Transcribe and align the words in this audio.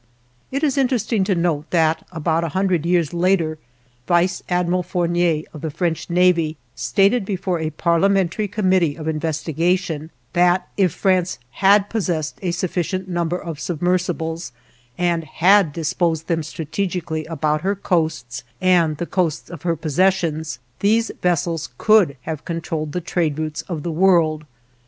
It 0.51 0.63
is 0.63 0.79
interesting 0.79 1.23
to 1.25 1.35
note 1.35 1.69
that, 1.69 2.07
about 2.11 2.43
a 2.43 2.49
hundred 2.57 2.87
years 2.87 3.13
later, 3.13 3.59
Vice 4.07 4.41
Admiral 4.49 4.81
Fournier 4.81 5.43
of 5.53 5.61
the 5.61 5.69
French 5.69 6.09
Navy 6.09 6.57
stated 6.73 7.23
before 7.23 7.59
a 7.59 7.69
Parliamentary 7.69 8.47
committee 8.47 8.95
of 8.95 9.07
investigation 9.07 10.09
that, 10.33 10.67
if 10.75 10.91
France 10.91 11.37
had 11.51 11.87
possessed 11.87 12.39
a 12.41 12.49
sufficient 12.49 13.07
number 13.09 13.37
of 13.39 13.59
submersibles, 13.59 14.51
and 14.97 15.23
had 15.23 15.71
disposed 15.71 16.25
them 16.27 16.41
strategically 16.41 17.25
about 17.25 17.61
her 17.61 17.75
coasts 17.75 18.43
and 18.59 18.97
the 18.97 19.05
coasts 19.05 19.51
of 19.51 19.61
her 19.61 19.75
possessions, 19.75 20.57
these 20.79 21.11
vessels 21.21 21.69
could 21.77 22.17
have 22.21 22.43
controlled 22.43 22.93
the 22.93 23.01
trade 23.01 23.37
routes 23.37 23.61
of 23.69 23.83
the 23.83 23.91
world. 23.91 24.45